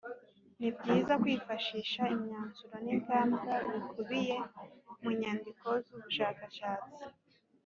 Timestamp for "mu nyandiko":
5.01-5.67